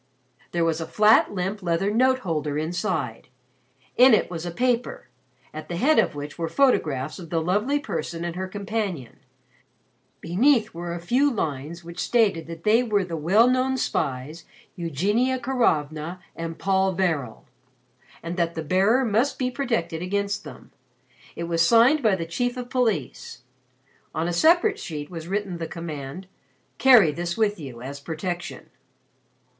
There 0.51 0.65
was 0.65 0.81
a 0.81 0.87
flat 0.87 1.31
limp 1.31 1.61
leather 1.61 1.91
note 1.91 2.21
holder 2.21 2.57
inside. 2.57 3.27
In 3.97 4.15
it 4.15 4.31
was 4.31 4.47
a 4.47 4.49
paper, 4.49 5.09
at 5.53 5.69
the 5.69 5.75
head 5.75 5.99
of 5.99 6.15
which 6.15 6.39
were 6.39 6.47
photographs 6.49 7.19
of 7.19 7.29
the 7.29 7.39
Lovely 7.39 7.77
Person 7.77 8.25
and 8.25 8.35
her 8.35 8.47
companion. 8.47 9.17
Beneath 10.19 10.73
were 10.73 10.95
a 10.95 10.99
few 10.99 11.31
lines 11.31 11.83
which 11.83 11.99
stated 11.99 12.47
that 12.47 12.63
they 12.63 12.81
were 12.81 13.05
the 13.05 13.15
well 13.15 13.47
known 13.47 13.77
spies, 13.77 14.43
Eugenia 14.75 15.37
Karovna 15.37 16.19
and 16.35 16.57
Paul 16.57 16.95
Varel, 16.95 17.43
and 18.23 18.37
that 18.37 18.55
the 18.55 18.63
bearer 18.63 19.05
must 19.05 19.37
be 19.37 19.51
protected 19.51 20.01
against 20.01 20.43
them. 20.43 20.71
It 21.35 21.43
was 21.43 21.61
signed 21.61 22.01
by 22.01 22.15
the 22.15 22.25
Chief 22.25 22.57
of 22.57 22.63
the 22.63 22.69
Police. 22.71 23.43
On 24.15 24.27
a 24.27 24.33
separate 24.33 24.79
sheet 24.79 25.11
was 25.11 25.27
written 25.27 25.59
the 25.59 25.67
command: 25.67 26.25
"Carry 26.79 27.11
this 27.11 27.37
with 27.37 27.59
you 27.59 27.83
as 27.83 27.99
protection." 27.99 28.71